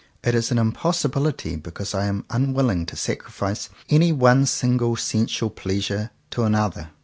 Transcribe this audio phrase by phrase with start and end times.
[0.23, 6.09] It is an impossibility because I am unwilling to sacrifice any one single sensual pleasure
[6.31, 6.89] to another.